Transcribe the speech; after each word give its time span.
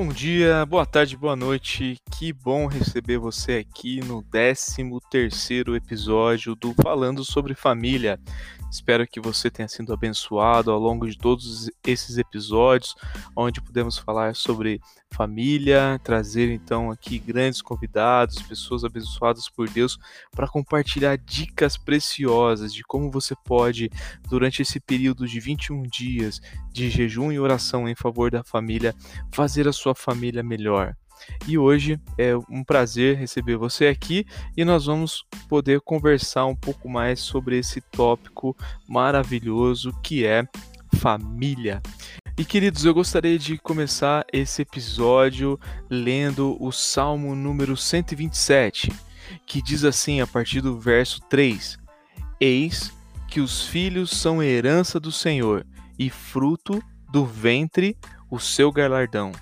Bom 0.00 0.10
dia, 0.10 0.64
boa 0.64 0.86
tarde, 0.86 1.16
boa 1.16 1.34
noite. 1.34 1.98
Que 2.12 2.32
bom 2.32 2.68
receber 2.68 3.18
você 3.18 3.54
aqui 3.54 3.98
no 4.00 4.22
13º 4.22 5.74
episódio 5.74 6.54
do 6.54 6.72
Falando 6.72 7.24
sobre 7.24 7.52
Família. 7.52 8.16
Espero 8.70 9.06
que 9.06 9.18
você 9.18 9.50
tenha 9.50 9.68
sido 9.68 9.92
abençoado 9.92 10.70
ao 10.70 10.78
longo 10.78 11.08
de 11.08 11.16
todos 11.16 11.70
esses 11.86 12.18
episódios, 12.18 12.94
onde 13.34 13.62
podemos 13.62 13.96
falar 13.96 14.34
sobre 14.34 14.80
família, 15.10 15.98
trazer 16.04 16.52
então 16.52 16.90
aqui 16.90 17.18
grandes 17.18 17.62
convidados, 17.62 18.42
pessoas 18.42 18.84
abençoadas 18.84 19.48
por 19.48 19.68
Deus, 19.70 19.98
para 20.30 20.46
compartilhar 20.46 21.16
dicas 21.16 21.76
preciosas 21.78 22.72
de 22.74 22.82
como 22.82 23.10
você 23.10 23.34
pode, 23.44 23.90
durante 24.28 24.60
esse 24.60 24.78
período 24.78 25.26
de 25.26 25.40
21 25.40 25.82
dias 25.84 26.40
de 26.70 26.90
jejum 26.90 27.32
e 27.32 27.40
oração 27.40 27.88
em 27.88 27.94
favor 27.94 28.30
da 28.30 28.44
família, 28.44 28.94
fazer 29.32 29.66
a 29.66 29.72
sua 29.72 29.94
família 29.94 30.42
melhor. 30.42 30.94
E 31.46 31.56
hoje 31.56 32.00
é 32.16 32.36
um 32.48 32.62
prazer 32.62 33.16
receber 33.16 33.56
você 33.56 33.86
aqui 33.86 34.26
e 34.56 34.64
nós 34.64 34.86
vamos 34.86 35.24
poder 35.48 35.80
conversar 35.80 36.46
um 36.46 36.54
pouco 36.54 36.88
mais 36.88 37.20
sobre 37.20 37.58
esse 37.58 37.80
tópico 37.80 38.56
maravilhoso 38.88 39.92
que 40.02 40.26
é 40.26 40.46
família. 40.96 41.82
E 42.36 42.44
queridos, 42.44 42.84
eu 42.84 42.94
gostaria 42.94 43.38
de 43.38 43.58
começar 43.58 44.24
esse 44.32 44.62
episódio 44.62 45.58
lendo 45.90 46.56
o 46.60 46.70
Salmo 46.70 47.34
número 47.34 47.76
127, 47.76 48.92
que 49.44 49.60
diz 49.60 49.84
assim 49.84 50.20
a 50.20 50.26
partir 50.26 50.60
do 50.60 50.78
verso 50.78 51.20
3: 51.28 51.78
Eis 52.40 52.92
que 53.26 53.40
os 53.40 53.66
filhos 53.66 54.10
são 54.10 54.42
herança 54.42 55.00
do 55.00 55.10
Senhor 55.10 55.66
e 55.98 56.08
fruto 56.08 56.82
do 57.10 57.26
ventre 57.26 57.96
o 58.30 58.38
seu 58.38 58.70
galardão 58.70 59.32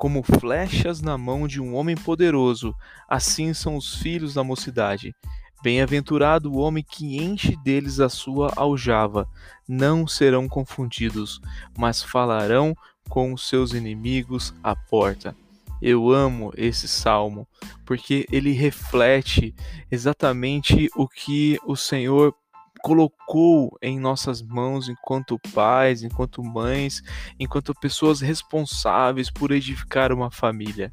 como 0.00 0.22
flechas 0.22 1.02
na 1.02 1.18
mão 1.18 1.46
de 1.46 1.60
um 1.60 1.74
homem 1.74 1.94
poderoso, 1.94 2.74
assim 3.06 3.52
são 3.52 3.76
os 3.76 3.96
filhos 3.96 4.32
da 4.32 4.42
mocidade. 4.42 5.14
Bem-aventurado 5.62 6.50
o 6.50 6.56
homem 6.56 6.82
que 6.82 7.18
enche 7.18 7.54
deles 7.56 8.00
a 8.00 8.08
sua 8.08 8.50
aljava, 8.56 9.28
não 9.68 10.06
serão 10.06 10.48
confundidos, 10.48 11.38
mas 11.76 12.02
falarão 12.02 12.74
com 13.10 13.34
os 13.34 13.46
seus 13.46 13.74
inimigos 13.74 14.54
à 14.64 14.74
porta. 14.74 15.36
Eu 15.82 16.10
amo 16.10 16.50
esse 16.56 16.88
salmo, 16.88 17.46
porque 17.84 18.26
ele 18.32 18.52
reflete 18.52 19.54
exatamente 19.90 20.88
o 20.96 21.06
que 21.06 21.58
o 21.66 21.76
Senhor 21.76 22.34
colocou 22.82 23.76
em 23.82 23.98
nossas 23.98 24.42
mãos 24.42 24.88
enquanto 24.88 25.38
pais, 25.54 26.02
enquanto 26.02 26.42
mães, 26.42 27.02
enquanto 27.38 27.74
pessoas 27.74 28.20
responsáveis 28.20 29.30
por 29.30 29.50
edificar 29.50 30.12
uma 30.12 30.30
família. 30.30 30.92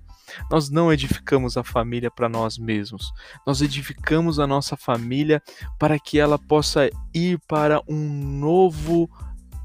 Nós 0.52 0.70
não 0.70 0.92
edificamos 0.92 1.58
a 1.58 1.64
família 1.64 2.12
para 2.12 2.28
nós 2.28 2.58
mesmos. 2.58 3.12
Nós 3.46 3.62
edificamos 3.62 4.40
a 4.40 4.48
nossa 4.48 4.76
família 4.76 5.42
para 5.80 5.98
que 5.98 6.20
ela 6.20 6.38
possa 6.38 6.90
ir 7.14 7.40
para 7.48 7.82
um 7.88 8.40
novo 8.40 9.10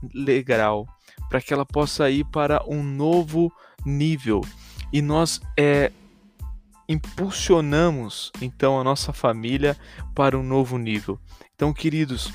degrau, 0.03 0.87
para 1.29 1.41
que 1.41 1.53
ela 1.53 1.67
possa 1.67 2.09
ir 2.11 2.25
para 2.27 2.63
um 2.67 2.83
novo 2.83 3.53
nível. 3.85 4.41
E 4.93 5.03
nós 5.03 5.41
é, 5.59 5.91
impulsionamos 6.89 8.31
então 8.41 8.79
a 8.79 8.85
nossa 8.85 9.13
família 9.13 9.77
para 10.15 10.39
um 10.39 10.43
novo 10.43 10.79
nível. 10.79 11.19
Então, 11.55 11.73
queridos, 11.73 12.33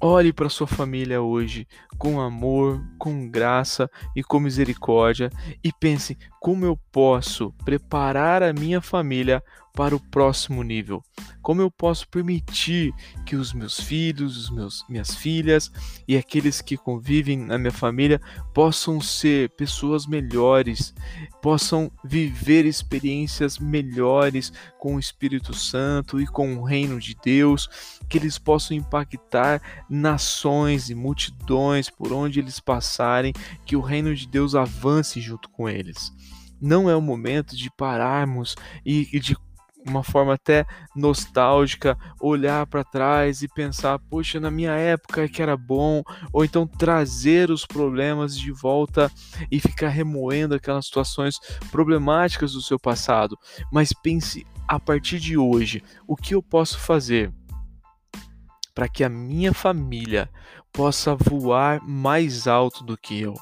olhe 0.00 0.32
para 0.32 0.48
sua 0.48 0.66
família 0.66 1.20
hoje 1.20 1.66
com 1.98 2.20
amor, 2.20 2.82
com 2.98 3.28
graça 3.28 3.90
e 4.16 4.22
com 4.22 4.40
misericórdia 4.40 5.30
e 5.62 5.70
pense 5.72 6.16
como 6.40 6.64
eu 6.64 6.78
posso 6.90 7.52
preparar 7.64 8.42
a 8.42 8.52
minha 8.52 8.80
família 8.80 9.42
para 9.74 9.94
o 9.94 10.00
próximo 10.00 10.62
nível. 10.62 11.02
Como 11.42 11.62
eu 11.62 11.70
posso 11.70 12.08
permitir 12.08 12.92
que 13.24 13.34
os 13.34 13.52
meus 13.52 13.80
filhos, 13.80 14.36
os 14.36 14.50
meus 14.50 14.84
minhas 14.88 15.14
filhas 15.14 15.70
e 16.06 16.16
aqueles 16.16 16.60
que 16.60 16.76
convivem 16.76 17.38
na 17.38 17.56
minha 17.56 17.72
família 17.72 18.20
possam 18.52 19.00
ser 19.00 19.50
pessoas 19.50 20.06
melhores, 20.06 20.94
possam 21.40 21.90
viver 22.04 22.66
experiências 22.66 23.58
melhores 23.58 24.52
com 24.78 24.96
o 24.96 24.98
Espírito 24.98 25.54
Santo 25.54 26.20
e 26.20 26.26
com 26.26 26.56
o 26.56 26.64
reino 26.64 26.98
de 26.98 27.16
Deus, 27.22 27.68
que 28.08 28.18
eles 28.18 28.38
possam 28.38 28.76
impactar 28.76 29.84
nações 29.88 30.90
e 30.90 30.94
multidões 30.94 31.88
por 31.88 32.12
onde 32.12 32.40
eles 32.40 32.60
passarem, 32.60 33.32
que 33.64 33.76
o 33.76 33.80
reino 33.80 34.14
de 34.14 34.26
Deus 34.26 34.54
avance 34.54 35.20
junto 35.20 35.48
com 35.48 35.68
eles. 35.68 36.12
Não 36.60 36.90
é 36.90 36.94
o 36.94 37.00
momento 37.00 37.56
de 37.56 37.70
pararmos 37.70 38.54
e, 38.84 39.18
de 39.18 39.34
uma 39.86 40.02
forma 40.02 40.34
até 40.34 40.66
nostálgica, 40.94 41.96
olhar 42.20 42.66
para 42.66 42.84
trás 42.84 43.42
e 43.42 43.48
pensar, 43.48 43.98
poxa, 43.98 44.38
na 44.38 44.50
minha 44.50 44.72
época 44.72 45.28
que 45.28 45.42
era 45.42 45.56
bom, 45.56 46.02
ou 46.32 46.44
então 46.44 46.66
trazer 46.66 47.50
os 47.50 47.66
problemas 47.66 48.36
de 48.36 48.52
volta 48.52 49.10
e 49.50 49.58
ficar 49.60 49.88
remoendo 49.88 50.54
aquelas 50.54 50.86
situações 50.86 51.36
problemáticas 51.70 52.52
do 52.52 52.62
seu 52.62 52.78
passado. 52.78 53.38
Mas 53.72 53.92
pense 53.92 54.46
a 54.68 54.78
partir 54.78 55.18
de 55.18 55.36
hoje, 55.36 55.82
o 56.06 56.16
que 56.16 56.34
eu 56.34 56.42
posso 56.42 56.78
fazer 56.78 57.32
para 58.74 58.88
que 58.88 59.02
a 59.02 59.08
minha 59.08 59.52
família 59.52 60.30
possa 60.72 61.14
voar 61.14 61.80
mais 61.82 62.46
alto 62.46 62.84
do 62.84 62.96
que 62.96 63.20
eu? 63.20 63.34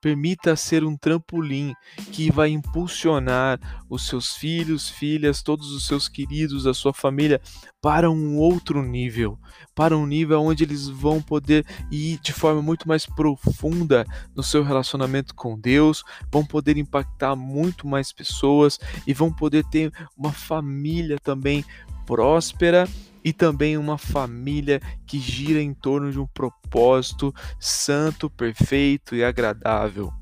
Permita 0.00 0.56
ser 0.56 0.84
um 0.84 0.96
trampolim 0.96 1.74
que 2.12 2.30
vai 2.30 2.50
impulsionar 2.50 3.58
os 3.88 4.06
seus 4.06 4.34
filhos, 4.34 4.88
filhas, 4.88 5.42
todos 5.42 5.72
os 5.72 5.86
seus 5.86 6.08
queridos, 6.08 6.66
a 6.66 6.74
sua 6.74 6.92
família 6.92 7.40
para 7.80 8.10
um 8.10 8.36
outro 8.36 8.82
nível, 8.82 9.38
para 9.74 9.96
um 9.96 10.06
nível 10.06 10.40
onde 10.40 10.62
eles 10.62 10.88
vão 10.88 11.20
poder 11.20 11.66
ir 11.90 12.18
de 12.20 12.32
forma 12.32 12.62
muito 12.62 12.86
mais 12.86 13.04
profunda 13.04 14.06
no 14.36 14.42
seu 14.42 14.62
relacionamento 14.62 15.34
com 15.34 15.58
Deus, 15.58 16.04
vão 16.30 16.44
poder 16.44 16.76
impactar 16.76 17.34
muito 17.34 17.86
mais 17.86 18.12
pessoas 18.12 18.78
e 19.06 19.12
vão 19.12 19.32
poder 19.32 19.64
ter 19.64 19.92
uma 20.16 20.32
família 20.32 21.18
também 21.18 21.64
próspera 22.06 22.88
e 23.24 23.32
também 23.32 23.76
uma 23.76 23.96
família 23.96 24.80
que 25.06 25.18
gira 25.18 25.60
em 25.60 25.72
torno 25.72 26.10
de 26.10 26.18
um 26.18 26.26
propósito 26.26 27.32
santo, 27.58 28.28
perfeito 28.28 29.14
e 29.14 29.22
agradável. 29.22 30.12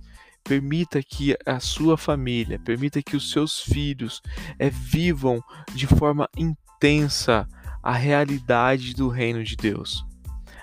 Permita 0.45 1.03
que 1.03 1.37
a 1.47 1.61
sua 1.61 1.97
família, 1.97 2.59
permita 2.59 3.03
que 3.03 3.17
os 3.17 3.31
seus 3.31 3.61
filhos 3.61 4.21
é, 4.59 4.69
vivam 4.71 5.43
de 5.75 5.87
forma 5.87 6.29
intensa 6.37 7.47
a 7.83 7.93
realidade 7.93 8.95
do 8.95 9.09
reino 9.09 9.43
de 9.43 9.57
Deus. 9.57 10.05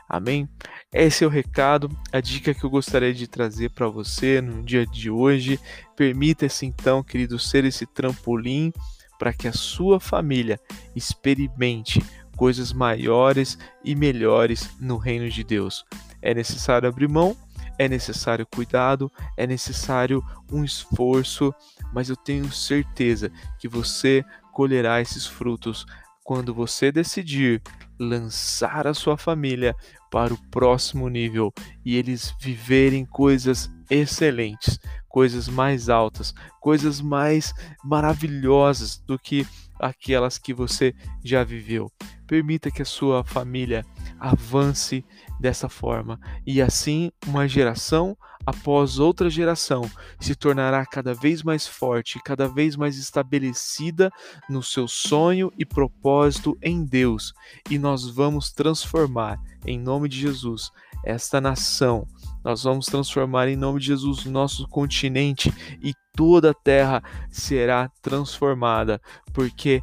Amém? 0.09 0.47
Esse 0.93 1.23
é 1.23 1.27
o 1.27 1.29
recado, 1.29 1.89
a 2.13 2.21
dica 2.21 2.53
que 2.53 2.63
eu 2.63 2.69
gostaria 2.69 3.13
de 3.13 3.27
trazer 3.27 3.71
para 3.71 3.89
você 3.89 4.39
no 4.39 4.63
dia 4.63 4.85
de 4.85 5.09
hoje. 5.09 5.59
Permita-se 5.97 6.65
então, 6.65 7.03
querido, 7.03 7.37
ser 7.37 7.65
esse 7.65 7.85
trampolim 7.85 8.71
para 9.17 9.33
que 9.33 9.47
a 9.47 9.53
sua 9.53 9.99
família 9.99 10.59
experimente 10.95 12.03
coisas 12.35 12.71
maiores 12.71 13.57
e 13.83 13.95
melhores 13.95 14.69
no 14.79 14.97
reino 14.97 15.29
de 15.29 15.43
Deus. 15.43 15.83
É 16.21 16.33
necessário 16.33 16.87
abrir 16.87 17.09
mão, 17.09 17.35
é 17.77 17.87
necessário 17.87 18.45
cuidado, 18.45 19.11
é 19.35 19.45
necessário 19.45 20.23
um 20.51 20.63
esforço, 20.63 21.53
mas 21.93 22.09
eu 22.09 22.15
tenho 22.15 22.51
certeza 22.51 23.31
que 23.59 23.67
você 23.67 24.23
colherá 24.51 25.01
esses 25.01 25.25
frutos 25.25 25.85
quando 26.23 26.53
você 26.53 26.91
decidir 26.91 27.61
lançar 27.99 28.85
a 28.85 28.93
sua 28.93 29.17
família 29.17 29.75
para 30.11 30.33
o 30.33 30.37
próximo 30.49 31.07
nível 31.09 31.53
e 31.85 31.95
eles 31.95 32.33
viverem 32.39 33.05
coisas 33.05 33.71
excelentes, 33.89 34.79
coisas 35.17 35.47
mais 35.47 35.89
altas, 35.89 36.31
coisas 36.61 37.01
mais 37.01 37.51
maravilhosas 37.83 38.99
do 38.99 39.17
que 39.17 39.47
aquelas 39.79 40.37
que 40.37 40.53
você 40.53 40.93
já 41.25 41.43
viveu. 41.43 41.91
Permita 42.27 42.69
que 42.69 42.83
a 42.83 42.85
sua 42.85 43.23
família 43.23 43.83
avance 44.19 45.03
dessa 45.39 45.67
forma 45.67 46.19
e 46.45 46.61
assim 46.61 47.11
uma 47.25 47.47
geração 47.47 48.15
após 48.47 48.97
outra 48.97 49.29
geração 49.29 49.81
se 50.21 50.33
tornará 50.33 50.85
cada 50.85 51.13
vez 51.13 51.43
mais 51.43 51.67
forte, 51.67 52.17
cada 52.23 52.47
vez 52.47 52.77
mais 52.77 52.97
estabelecida 52.97 54.09
no 54.49 54.63
seu 54.63 54.87
sonho 54.87 55.51
e 55.57 55.65
propósito 55.65 56.57
em 56.61 56.85
Deus, 56.85 57.33
e 57.69 57.77
nós 57.77 58.07
vamos 58.07 58.49
transformar 58.49 59.37
em 59.65 59.77
nome 59.77 60.07
de 60.07 60.17
Jesus 60.17 60.71
esta 61.03 61.41
nação. 61.41 62.07
Nós 62.41 62.63
vamos 62.63 62.85
transformar 62.85 63.49
em 63.49 63.57
nome 63.57 63.81
de 63.81 63.87
Jesus 63.87 64.23
nosso 64.23 64.65
continente 64.69 65.53
e 65.83 65.93
toda 66.13 66.51
a 66.51 66.53
terra 66.53 67.03
será 67.29 67.89
transformada, 68.01 69.01
porque 69.33 69.81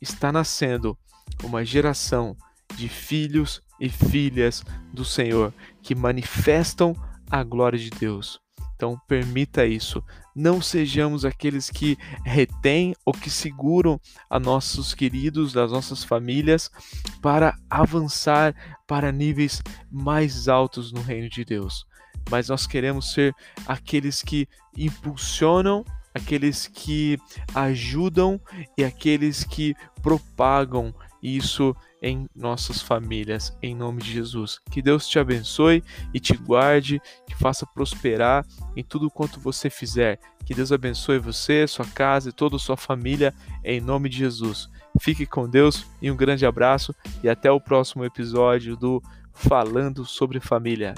está 0.00 0.32
nascendo 0.32 0.98
uma 1.44 1.64
geração 1.64 2.36
de 2.74 2.88
filhos 2.88 3.62
e 3.78 3.88
filhas 3.88 4.64
do 4.92 5.04
Senhor 5.04 5.54
que 5.80 5.94
manifestam 5.94 6.96
a 7.30 7.42
glória 7.42 7.78
de 7.78 7.90
Deus. 7.90 8.40
Então, 8.76 9.00
permita 9.08 9.64
isso. 9.64 10.04
Não 10.34 10.60
sejamos 10.60 11.24
aqueles 11.24 11.70
que 11.70 11.96
retêm 12.24 12.94
ou 13.06 13.12
que 13.12 13.30
seguram 13.30 13.98
a 14.28 14.38
nossos 14.38 14.92
queridos, 14.94 15.54
das 15.54 15.72
nossas 15.72 16.04
famílias, 16.04 16.70
para 17.22 17.56
avançar 17.70 18.54
para 18.86 19.10
níveis 19.10 19.62
mais 19.90 20.46
altos 20.46 20.92
no 20.92 21.00
reino 21.00 21.30
de 21.30 21.42
Deus. 21.42 21.86
Mas 22.30 22.48
nós 22.48 22.66
queremos 22.66 23.12
ser 23.12 23.34
aqueles 23.66 24.22
que 24.22 24.46
impulsionam, 24.76 25.82
aqueles 26.14 26.66
que 26.66 27.18
ajudam 27.54 28.38
e 28.76 28.84
aqueles 28.84 29.42
que 29.42 29.74
propagam 30.02 30.94
isso 31.22 31.74
em 32.02 32.28
nossas 32.34 32.80
famílias, 32.82 33.56
em 33.62 33.74
nome 33.74 34.02
de 34.02 34.12
Jesus. 34.12 34.60
Que 34.70 34.82
Deus 34.82 35.08
te 35.08 35.18
abençoe 35.18 35.82
e 36.12 36.20
te 36.20 36.36
guarde, 36.36 37.00
te 37.26 37.34
faça 37.34 37.66
prosperar 37.66 38.44
em 38.76 38.84
tudo 38.84 39.10
quanto 39.10 39.40
você 39.40 39.70
fizer. 39.70 40.18
Que 40.44 40.54
Deus 40.54 40.70
abençoe 40.70 41.18
você, 41.18 41.66
sua 41.66 41.86
casa 41.86 42.28
e 42.28 42.32
toda 42.32 42.56
a 42.56 42.60
sua 42.60 42.76
família, 42.76 43.34
em 43.64 43.80
nome 43.80 44.08
de 44.08 44.18
Jesus. 44.18 44.68
Fique 45.00 45.26
com 45.26 45.48
Deus 45.48 45.86
e 46.00 46.10
um 46.10 46.16
grande 46.16 46.46
abraço 46.46 46.94
e 47.22 47.28
até 47.28 47.50
o 47.50 47.60
próximo 47.60 48.04
episódio 48.04 48.76
do 48.76 49.02
Falando 49.32 50.04
sobre 50.04 50.40
Família. 50.40 50.94